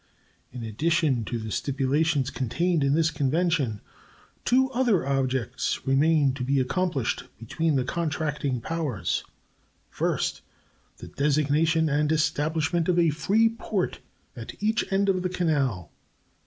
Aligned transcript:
In 0.51 0.63
addition 0.63 1.25
to 1.25 1.37
the 1.37 1.51
stipulations 1.51 2.31
contained 2.31 2.83
in 2.83 2.95
this 2.95 3.11
convention, 3.11 3.81
two 4.45 4.71
other 4.71 5.05
objects 5.05 5.85
remain 5.85 6.33
to 6.33 6.43
be 6.43 6.59
accomplished 6.59 7.25
between 7.37 7.75
the 7.75 7.83
contracting 7.83 8.61
powers: 8.61 9.23
First. 9.91 10.41
The 10.97 11.07
designation 11.09 11.87
and 11.87 12.11
establishment 12.11 12.89
of 12.89 12.97
a 12.97 13.11
free 13.11 13.47
port 13.47 13.99
at 14.35 14.55
each 14.59 14.91
end 14.91 15.07
of 15.07 15.21
the 15.21 15.29
canal. 15.29 15.91